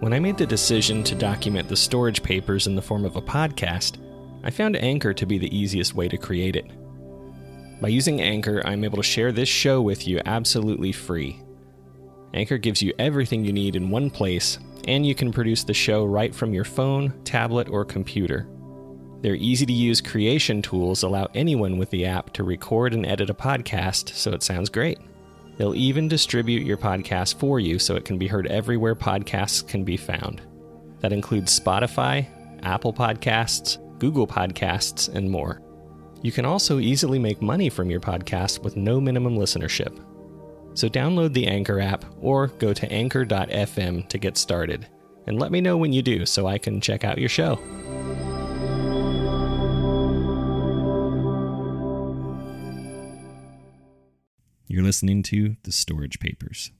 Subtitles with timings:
[0.00, 3.20] When I made the decision to document the storage papers in the form of a
[3.20, 3.96] podcast,
[4.44, 6.70] I found Anchor to be the easiest way to create it.
[7.80, 11.42] By using Anchor, I'm able to share this show with you absolutely free.
[12.32, 16.04] Anchor gives you everything you need in one place, and you can produce the show
[16.04, 18.48] right from your phone, tablet, or computer.
[19.22, 23.30] Their easy to use creation tools allow anyone with the app to record and edit
[23.30, 25.00] a podcast so it sounds great.
[25.58, 29.84] They'll even distribute your podcast for you so it can be heard everywhere podcasts can
[29.84, 30.40] be found.
[31.00, 32.26] That includes Spotify,
[32.62, 35.60] Apple Podcasts, Google Podcasts, and more.
[36.22, 40.04] You can also easily make money from your podcast with no minimum listenership.
[40.74, 44.86] So download the Anchor app or go to anchor.fm to get started.
[45.26, 47.58] And let me know when you do so I can check out your show.
[54.70, 56.72] You're listening to The Storage Papers.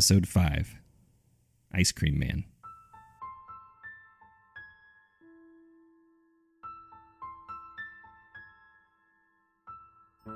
[0.00, 0.76] Episode 5
[1.74, 2.44] Ice Cream Man.
[10.26, 10.30] I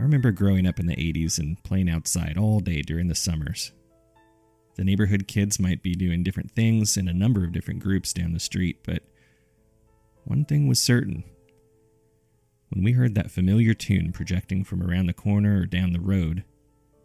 [0.00, 3.70] remember growing up in the 80s and playing outside all day during the summers.
[4.74, 8.32] The neighborhood kids might be doing different things in a number of different groups down
[8.32, 9.04] the street, but
[10.24, 11.22] one thing was certain
[12.72, 16.42] when we heard that familiar tune projecting from around the corner or down the road,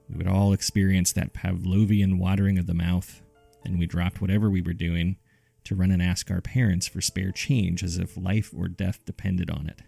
[0.10, 3.22] we would all experience that Pavlovian watering of the mouth,
[3.66, 5.18] and we dropped whatever we were doing
[5.66, 9.50] to run and ask our parents for spare change as if life or death depended
[9.50, 9.82] on it.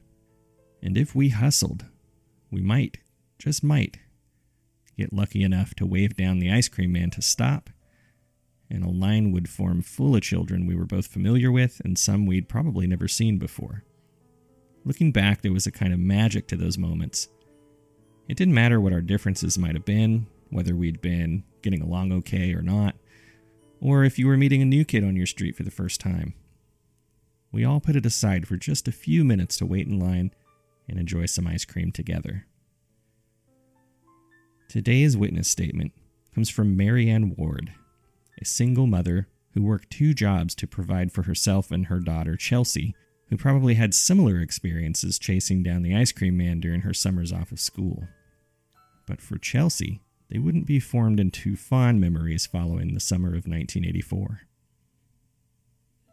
[0.84, 1.86] And if we hustled,
[2.52, 2.98] we might,
[3.38, 3.98] just might,
[4.98, 7.70] get lucky enough to wave down the ice cream man to stop,
[8.70, 12.26] and a line would form full of children we were both familiar with and some
[12.26, 13.86] we'd probably never seen before.
[14.86, 17.28] Looking back, there was a kind of magic to those moments.
[18.28, 22.54] It didn't matter what our differences might have been, whether we'd been getting along okay
[22.54, 22.96] or not,
[23.82, 26.34] or if you were meeting a new kid on your street for the first time.
[27.52, 30.32] We all put it aside for just a few minutes to wait in line
[30.88, 32.46] and enjoy some ice cream together.
[34.70, 35.94] Today's witness statement
[36.34, 37.74] comes from Marianne Ward,
[38.40, 42.96] a single mother who worked two jobs to provide for herself and her daughter, Chelsea,
[43.30, 47.52] who probably had similar experiences chasing down the ice cream man during her summers off
[47.52, 48.08] of school.
[49.08, 54.42] But for Chelsea, they wouldn't be formed into fond memories following the summer of 1984.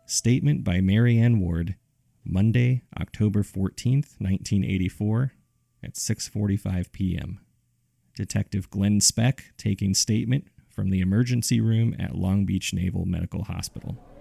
[0.07, 1.75] Statement by Marianne Ward,
[2.25, 5.33] Monday, October 14th, 1984,
[5.83, 7.41] at 6:45 p.m.
[8.15, 14.16] Detective Glenn Speck taking statement from the emergency room at Long Beach Naval Medical Hospital.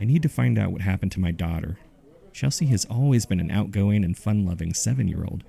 [0.00, 1.78] I need to find out what happened to my daughter.
[2.32, 5.44] Chelsea has always been an outgoing and fun loving seven year old,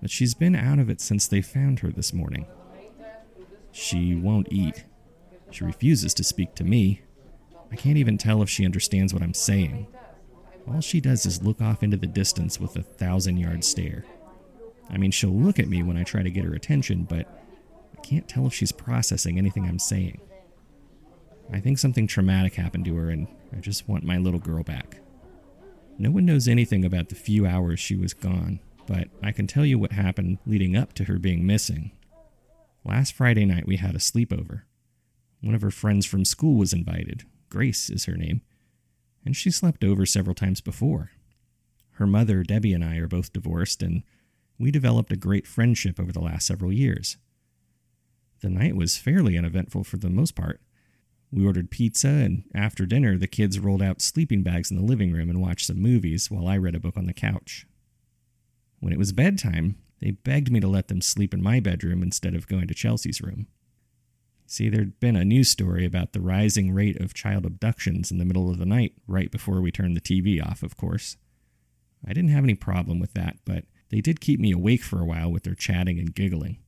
[0.00, 2.46] but she's been out of it since they found her this morning.
[3.72, 4.84] She won't eat.
[5.50, 7.02] She refuses to speak to me.
[7.70, 9.86] I can't even tell if she understands what I'm saying.
[10.66, 14.04] All she does is look off into the distance with a thousand yard stare.
[14.90, 17.26] I mean, she'll look at me when I try to get her attention, but
[17.96, 20.20] I can't tell if she's processing anything I'm saying.
[21.52, 23.26] I think something traumatic happened to her, and
[23.56, 24.98] I just want my little girl back.
[25.98, 29.64] No one knows anything about the few hours she was gone, but I can tell
[29.64, 31.92] you what happened leading up to her being missing.
[32.84, 34.62] Last Friday night, we had a sleepover.
[35.40, 37.24] One of her friends from school was invited.
[37.48, 38.42] Grace is her name,
[39.24, 41.10] and she slept over several times before.
[41.92, 44.02] Her mother, Debbie, and I are both divorced, and
[44.58, 47.16] we developed a great friendship over the last several years.
[48.40, 50.60] The night was fairly uneventful for the most part.
[51.30, 55.12] We ordered pizza, and after dinner, the kids rolled out sleeping bags in the living
[55.12, 57.66] room and watched some movies while I read a book on the couch.
[58.80, 62.34] When it was bedtime, they begged me to let them sleep in my bedroom instead
[62.34, 63.46] of going to Chelsea's room.
[64.46, 68.24] See, there'd been a news story about the rising rate of child abductions in the
[68.24, 71.18] middle of the night, right before we turned the TV off, of course.
[72.06, 75.04] I didn't have any problem with that, but they did keep me awake for a
[75.04, 76.58] while with their chatting and giggling.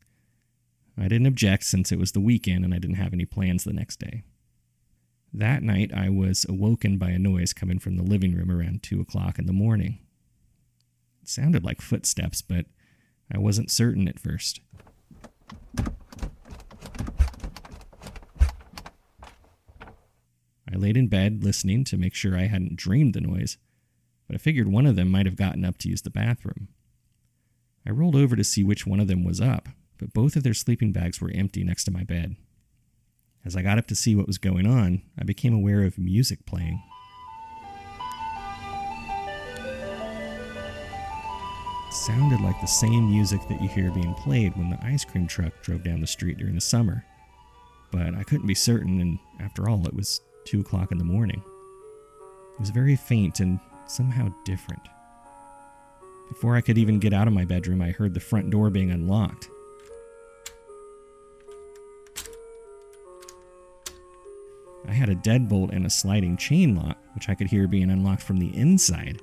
[0.98, 3.72] I didn't object since it was the weekend and I didn't have any plans the
[3.72, 4.24] next day.
[5.32, 9.00] That night, I was awoken by a noise coming from the living room around 2
[9.00, 10.00] o'clock in the morning.
[11.22, 12.66] It sounded like footsteps, but
[13.32, 14.60] I wasn't certain at first.
[20.72, 23.56] I laid in bed listening to make sure I hadn't dreamed the noise,
[24.26, 26.68] but I figured one of them might have gotten up to use the bathroom.
[27.86, 29.68] I rolled over to see which one of them was up,
[29.98, 32.36] but both of their sleeping bags were empty next to my bed.
[33.42, 36.44] As I got up to see what was going on, I became aware of music
[36.44, 36.82] playing.
[41.88, 45.26] It sounded like the same music that you hear being played when the ice cream
[45.26, 47.04] truck drove down the street during the summer.
[47.90, 51.42] But I couldn't be certain, and after all, it was 2 o'clock in the morning.
[52.54, 54.82] It was very faint and somehow different.
[56.28, 58.90] Before I could even get out of my bedroom, I heard the front door being
[58.90, 59.48] unlocked.
[64.88, 68.22] I had a deadbolt and a sliding chain lock, which I could hear being unlocked
[68.22, 69.20] from the inside.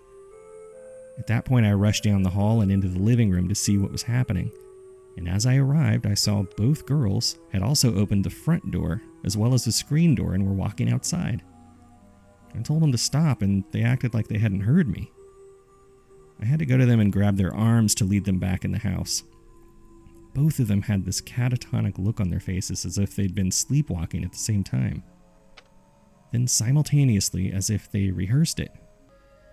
[1.17, 3.77] At that point, I rushed down the hall and into the living room to see
[3.77, 4.51] what was happening.
[5.17, 9.35] And as I arrived, I saw both girls had also opened the front door as
[9.35, 11.41] well as the screen door and were walking outside.
[12.55, 15.11] I told them to stop, and they acted like they hadn't heard me.
[16.39, 18.71] I had to go to them and grab their arms to lead them back in
[18.71, 19.23] the house.
[20.35, 24.23] Both of them had this catatonic look on their faces as if they'd been sleepwalking
[24.23, 25.03] at the same time.
[26.31, 28.71] Then, simultaneously, as if they rehearsed it,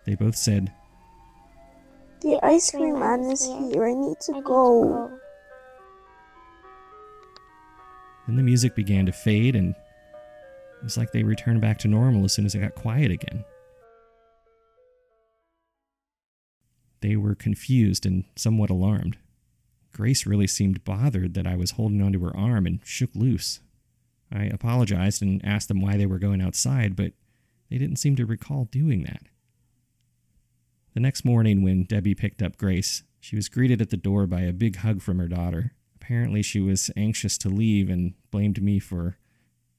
[0.04, 0.72] they both said,
[2.20, 3.86] The ice cream man is here.
[3.86, 5.10] I need to go.
[8.26, 12.24] Then the music began to fade, and it was like they returned back to normal
[12.24, 13.44] as soon as it got quiet again.
[17.00, 19.18] They were confused and somewhat alarmed.
[19.92, 23.60] Grace really seemed bothered that I was holding onto her arm and shook loose.
[24.32, 27.12] I apologized and asked them why they were going outside, but
[27.70, 29.22] they didn't seem to recall doing that.
[30.94, 34.42] The next morning, when Debbie picked up Grace, she was greeted at the door by
[34.42, 35.72] a big hug from her daughter.
[35.96, 39.16] Apparently, she was anxious to leave and blamed me for,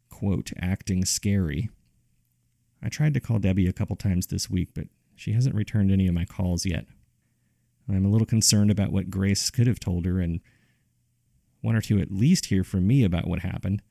[0.09, 1.69] quote, acting scary.
[2.81, 6.07] I tried to call Debbie a couple times this week, but she hasn't returned any
[6.07, 6.85] of my calls yet.
[7.87, 10.41] I'm a little concerned about what Grace could have told her and
[11.61, 13.81] one or two at least hear from me about what happened,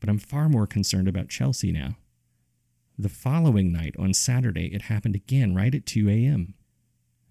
[0.00, 1.96] but I'm far more concerned about Chelsea now.
[2.98, 6.54] The following night, on Saturday, it happened again right at 2 a.m.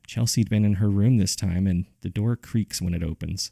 [0.08, 3.52] Chelsea'd been in her room this time, and the door creaks when it opens.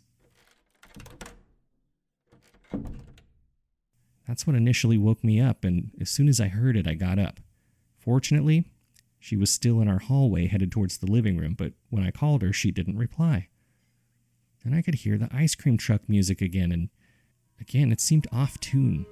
[4.28, 7.20] That's what initially woke me up, and as soon as I heard it, I got
[7.20, 7.40] up.
[7.98, 8.66] Fortunately,
[9.20, 12.42] she was still in our hallway headed towards the living room, but when I called
[12.42, 13.50] her, she didn't reply.
[14.64, 16.90] Then I could hear the ice cream truck music again, and
[17.60, 19.06] again it seemed off tune.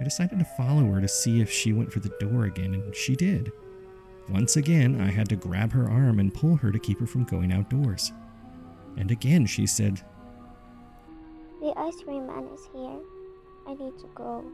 [0.00, 2.94] I decided to follow her to see if she went for the door again, and
[2.96, 3.52] she did.
[4.30, 7.24] Once again, I had to grab her arm and pull her to keep her from
[7.24, 8.12] going outdoors.
[8.96, 10.00] And again, she said,
[11.60, 12.98] The ice cream man is here.
[13.66, 14.44] I need to go.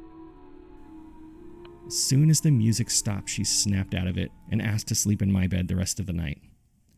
[1.87, 5.23] As soon as the music stopped, she snapped out of it and asked to sleep
[5.23, 6.41] in my bed the rest of the night.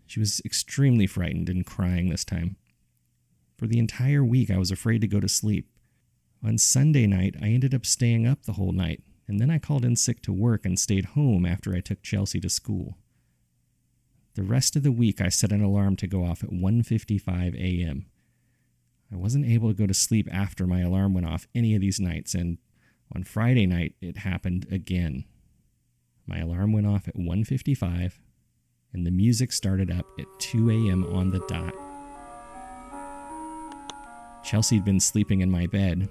[0.07, 2.57] She was extremely frightened and crying this time.
[3.59, 5.69] For the entire week, I was afraid to go to sleep.
[6.45, 9.85] On Sunday night, I ended up staying up the whole night, and then I called
[9.85, 12.97] in sick to work and stayed home after I took Chelsea to school.
[14.35, 18.07] The rest of the week, I set an alarm to go off at 1:55 a.m.
[19.13, 21.99] I wasn't able to go to sleep after my alarm went off any of these
[21.99, 22.59] nights, and
[23.13, 25.25] on Friday night it happened again.
[26.27, 28.21] My alarm went off at 1:55
[28.93, 31.05] and the music started up at 2 a.m.
[31.05, 31.88] on the dot.
[34.45, 36.09] Chelsea'd been sleeping in my bed.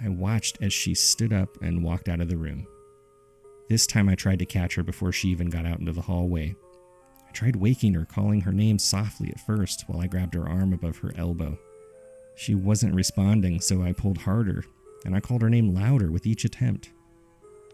[0.00, 2.66] I watched as she stood up and walked out of the room.
[3.68, 6.54] This time I tried to catch her before she even got out into the hallway.
[7.26, 10.72] I tried waking her, calling her name softly at first while I grabbed her arm
[10.72, 11.58] above her elbow.
[12.36, 14.64] She wasn't responding, so I pulled harder,
[15.04, 16.90] and I called her name louder with each attempt.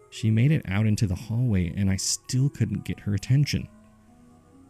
[0.09, 3.67] She made it out into the hallway, and I still couldn't get her attention.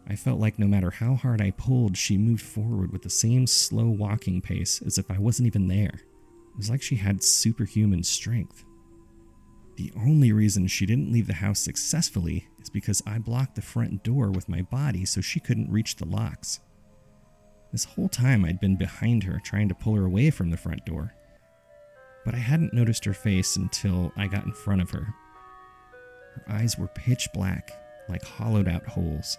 [0.07, 3.47] I felt like no matter how hard I pulled, she moved forward with the same
[3.47, 5.93] slow walking pace as if I wasn't even there.
[5.93, 8.65] It was like she had superhuman strength.
[9.77, 14.03] The only reason she didn't leave the house successfully is because I blocked the front
[14.03, 16.59] door with my body so she couldn't reach the locks.
[17.71, 20.85] This whole time I'd been behind her, trying to pull her away from the front
[20.85, 21.13] door.
[22.25, 25.15] But I hadn't noticed her face until I got in front of her.
[26.35, 27.71] Her eyes were pitch black,
[28.09, 29.37] like hollowed out holes,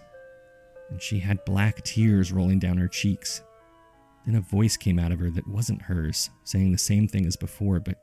[0.93, 3.41] and she had black tears rolling down her cheeks.
[4.27, 7.35] Then a voice came out of her that wasn't hers, saying the same thing as
[7.35, 7.99] before, but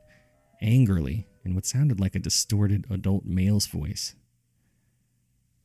[0.61, 4.17] angrily, in what sounded like a distorted adult male's voice.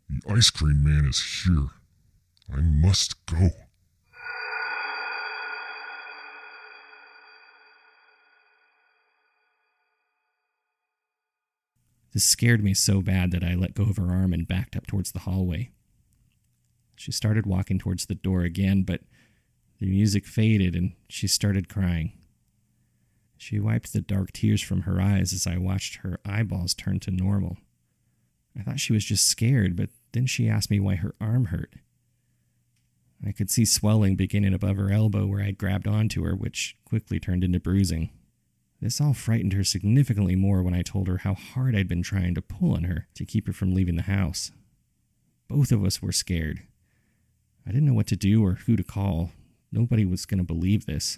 [0.08, 1.70] The ice cream man is here.
[2.54, 3.50] I must go.
[12.14, 14.86] This scared me so bad that I let go of her arm and backed up
[14.86, 15.72] towards the hallway.
[16.96, 19.02] She started walking towards the door again, but
[19.80, 22.14] the music faded and she started crying.
[23.38, 27.12] She wiped the dark tears from her eyes as I watched her eyeballs turn to
[27.12, 27.58] normal.
[28.58, 31.74] I thought she was just scared, but then she asked me why her arm hurt.
[33.26, 37.20] I could see swelling beginning above her elbow where I grabbed onto her, which quickly
[37.20, 38.10] turned into bruising.
[38.82, 42.36] This all frightened her significantly more when I told her how hard I'd been trying
[42.36, 44.52] to pull on her to keep her from leaving the house.
[45.48, 46.62] Both of us were scared.
[47.68, 49.32] I didn't know what to do or who to call.
[49.72, 51.18] Nobody was going to believe this.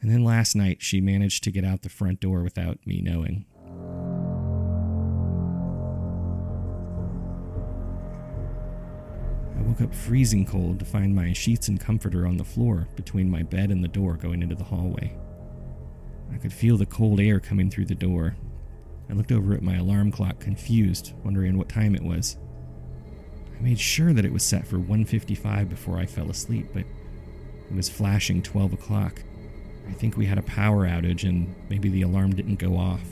[0.00, 3.44] And then last night, she managed to get out the front door without me knowing.
[9.56, 13.30] I woke up freezing cold to find my sheets and comforter on the floor between
[13.30, 15.14] my bed and the door going into the hallway.
[16.32, 18.34] I could feel the cold air coming through the door.
[19.10, 22.38] I looked over at my alarm clock confused, wondering what time it was.
[23.58, 26.84] I made sure that it was set for 1:55 before I fell asleep, but
[27.70, 29.22] it was flashing 12 o'clock.
[29.88, 33.04] I think we had a power outage and maybe the alarm didn't go off.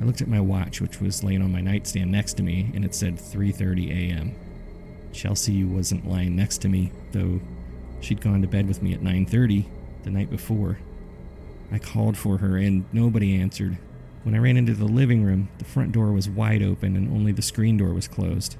[0.00, 2.84] I looked at my watch, which was laying on my nightstand next to me, and
[2.84, 4.32] it said 3:30 a.m.
[5.12, 7.40] Chelsea wasn't lying next to me, though
[8.00, 9.66] she'd gone to bed with me at 9:30
[10.02, 10.78] the night before.
[11.72, 13.78] I called for her and nobody answered.
[14.24, 17.32] When I ran into the living room, the front door was wide open and only
[17.32, 18.56] the screen door was closed.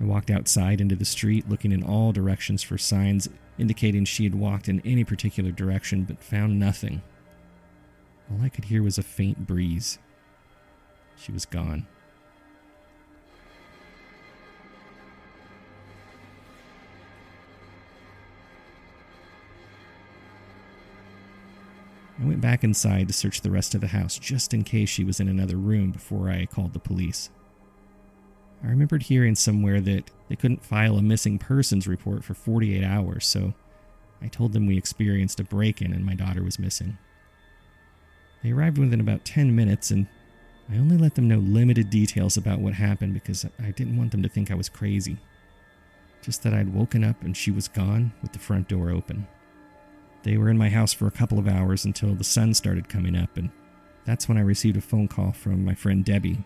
[0.00, 4.34] I walked outside into the street, looking in all directions for signs indicating she had
[4.34, 7.02] walked in any particular direction, but found nothing.
[8.30, 9.98] All I could hear was a faint breeze.
[11.16, 11.86] She was gone.
[22.18, 25.04] I went back inside to search the rest of the house just in case she
[25.04, 27.30] was in another room before I called the police.
[28.64, 33.26] I remembered hearing somewhere that they couldn't file a missing persons report for 48 hours,
[33.26, 33.54] so
[34.20, 36.98] I told them we experienced a break in and my daughter was missing.
[38.42, 40.06] They arrived within about 10 minutes, and
[40.70, 44.22] I only let them know limited details about what happened because I didn't want them
[44.22, 45.18] to think I was crazy.
[46.22, 49.26] Just that I'd woken up and she was gone with the front door open.
[50.22, 53.16] They were in my house for a couple of hours until the sun started coming
[53.16, 53.50] up, and
[54.04, 56.44] that's when I received a phone call from my friend Debbie,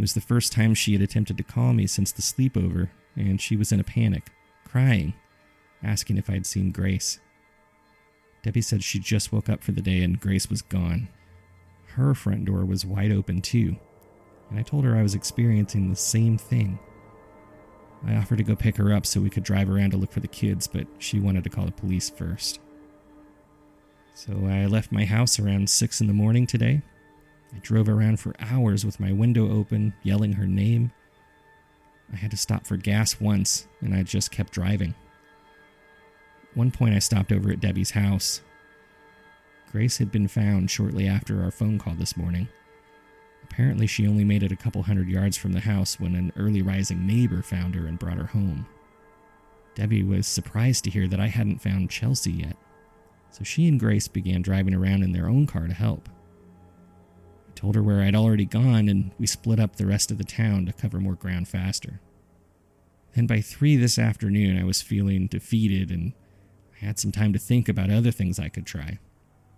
[0.00, 3.38] it was the first time she had attempted to call me since the sleepover, and
[3.38, 4.30] she was in a panic,
[4.64, 5.12] crying,
[5.82, 7.20] asking if I'd seen Grace.
[8.42, 11.10] Debbie said she just woke up for the day and Grace was gone.
[11.88, 13.76] Her front door was wide open too,
[14.48, 16.78] and I told her I was experiencing the same thing.
[18.06, 20.20] I offered to go pick her up so we could drive around to look for
[20.20, 22.58] the kids, but she wanted to call the police first.
[24.14, 26.80] So I left my house around 6 in the morning today
[27.54, 30.92] I drove around for hours with my window open, yelling her name.
[32.12, 34.94] I had to stop for gas once, and I just kept driving.
[36.54, 38.40] One point, I stopped over at Debbie's house.
[39.70, 42.48] Grace had been found shortly after our phone call this morning.
[43.44, 46.62] Apparently, she only made it a couple hundred yards from the house when an early
[46.62, 48.66] rising neighbor found her and brought her home.
[49.74, 52.56] Debbie was surprised to hear that I hadn't found Chelsea yet,
[53.30, 56.08] so she and Grace began driving around in their own car to help
[57.60, 60.64] told her where I'd already gone, and we split up the rest of the town
[60.64, 62.00] to cover more ground faster.
[63.14, 66.14] Then by three this afternoon, I was feeling defeated and
[66.80, 68.98] I had some time to think about other things I could try.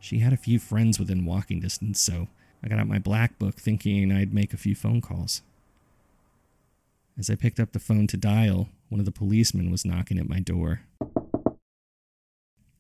[0.01, 2.27] She had a few friends within walking distance, so
[2.61, 5.43] I got out my black book thinking I'd make a few phone calls.
[7.17, 10.29] As I picked up the phone to dial, one of the policemen was knocking at
[10.29, 10.81] my door.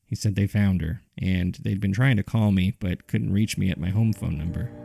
[0.07, 3.57] He said they found her, and they'd been trying to call me, but couldn't reach
[3.57, 4.82] me at my home phone number.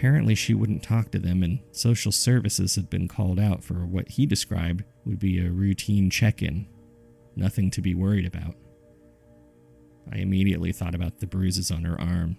[0.00, 4.08] Apparently, she wouldn't talk to them, and social services had been called out for what
[4.08, 6.66] he described would be a routine check in.
[7.36, 8.54] Nothing to be worried about.
[10.10, 12.38] I immediately thought about the bruises on her arm.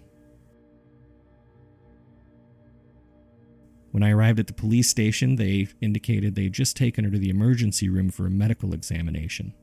[3.92, 7.30] When I arrived at the police station, they indicated they'd just taken her to the
[7.30, 9.54] emergency room for a medical examination.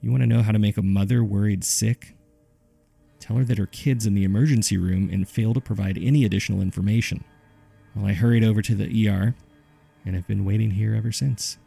[0.00, 2.14] You want to know how to make a mother worried sick?
[3.20, 6.60] Tell her that her kid's in the emergency room and fail to provide any additional
[6.60, 7.24] information.
[7.94, 9.34] Well, I hurried over to the ER
[10.04, 11.58] and have been waiting here ever since.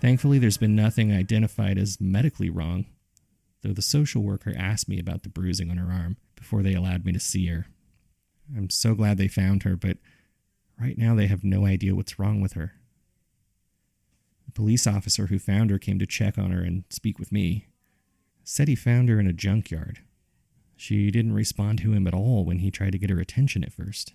[0.00, 2.86] Thankfully, there's been nothing identified as medically wrong,
[3.62, 7.04] though the social worker asked me about the bruising on her arm before they allowed
[7.04, 7.66] me to see her.
[8.56, 9.98] I'm so glad they found her, but
[10.80, 12.72] right now they have no idea what's wrong with her.
[14.50, 17.68] The police officer who found her came to check on her and speak with me.
[18.42, 20.00] Said he found her in a junkyard.
[20.76, 23.72] She didn't respond to him at all when he tried to get her attention at
[23.72, 24.12] first.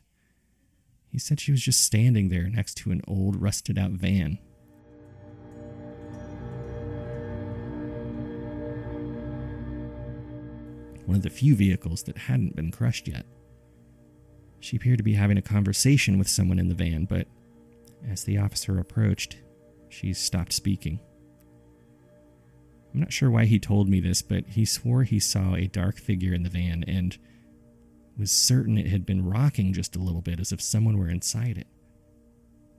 [1.08, 4.38] He said she was just standing there next to an old, rusted out van.
[11.06, 13.26] One of the few vehicles that hadn't been crushed yet.
[14.60, 17.26] She appeared to be having a conversation with someone in the van, but
[18.06, 19.38] as the officer approached,
[19.90, 21.00] she stopped speaking.
[22.94, 25.98] I'm not sure why he told me this, but he swore he saw a dark
[25.98, 27.18] figure in the van and
[28.18, 31.58] was certain it had been rocking just a little bit as if someone were inside
[31.58, 31.68] it.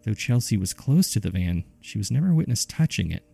[0.04, 3.24] Though Chelsea was close to the van, she was never witnessed touching it.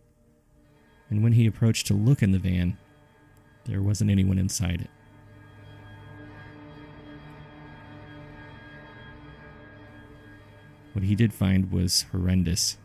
[1.09, 2.77] And when he approached to look in the van,
[3.65, 4.89] there wasn't anyone inside it.
[10.93, 12.77] What he did find was horrendous.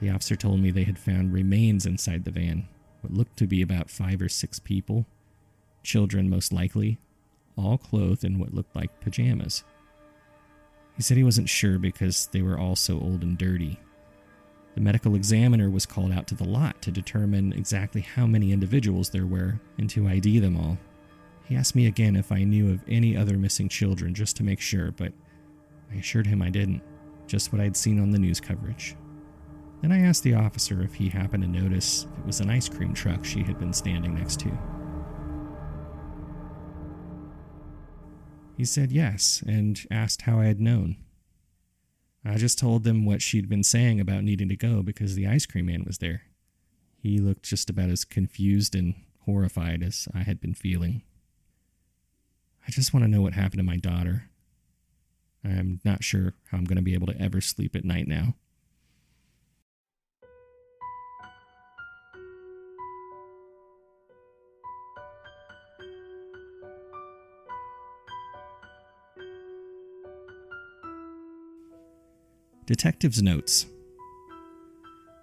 [0.00, 2.68] The officer told me they had found remains inside the van,
[3.00, 5.06] what looked to be about five or six people,
[5.82, 6.98] children most likely,
[7.56, 9.64] all clothed in what looked like pajamas.
[10.96, 13.78] He said he wasn't sure because they were all so old and dirty.
[14.74, 19.08] The medical examiner was called out to the lot to determine exactly how many individuals
[19.08, 20.76] there were and to ID them all.
[21.44, 24.60] He asked me again if I knew of any other missing children just to make
[24.60, 25.12] sure, but
[25.90, 26.82] I assured him I didn't,
[27.26, 28.96] just what I'd seen on the news coverage.
[29.82, 32.94] Then I asked the officer if he happened to notice it was an ice cream
[32.94, 34.58] truck she had been standing next to.
[38.56, 40.96] He said yes and asked how I had known.
[42.24, 45.46] I just told them what she'd been saying about needing to go because the ice
[45.46, 46.22] cream man was there.
[46.98, 48.94] He looked just about as confused and
[49.26, 51.02] horrified as I had been feeling.
[52.66, 54.30] I just want to know what happened to my daughter.
[55.44, 58.34] I'm not sure how I'm going to be able to ever sleep at night now.
[72.66, 73.66] Detective's notes.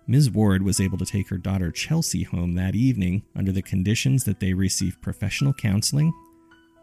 [0.08, 0.32] Ms.
[0.32, 4.40] Ward was able to take her daughter Chelsea home that evening under the conditions that
[4.40, 6.14] they receive professional counseling,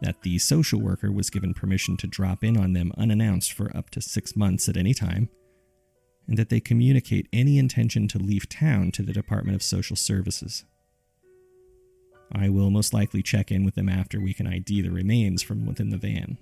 [0.01, 3.89] that the social worker was given permission to drop in on them unannounced for up
[3.89, 5.29] to six months at any time,
[6.27, 10.63] and that they communicate any intention to leave town to the Department of Social Services.
[12.31, 15.65] I will most likely check in with them after we can ID the remains from
[15.65, 16.37] within the van.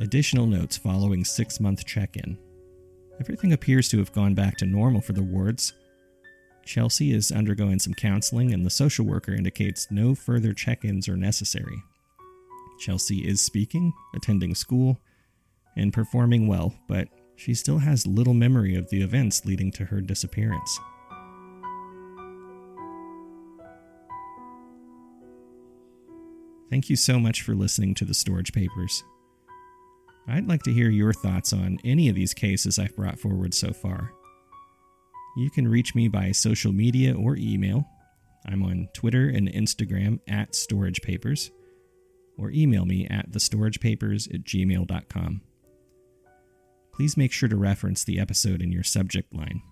[0.00, 2.38] Additional notes following six month check in.
[3.20, 5.74] Everything appears to have gone back to normal for the wards.
[6.64, 11.18] Chelsea is undergoing some counseling, and the social worker indicates no further check ins are
[11.18, 11.76] necessary.
[12.78, 14.98] Chelsea is speaking, attending school,
[15.76, 20.00] and performing well, but she still has little memory of the events leading to her
[20.00, 20.80] disappearance.
[26.70, 29.02] Thank you so much for listening to the Storage Papers.
[30.30, 33.72] I'd like to hear your thoughts on any of these cases I've brought forward so
[33.72, 34.12] far.
[35.36, 37.84] You can reach me by social media or email.
[38.46, 41.50] I'm on Twitter and Instagram at Storage Papers,
[42.38, 45.40] or email me at thestoragepapers at gmail.com.
[46.94, 49.62] Please make sure to reference the episode in your subject line.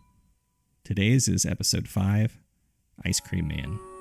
[0.84, 2.38] Today's is episode 5
[3.04, 3.97] Ice Cream Man.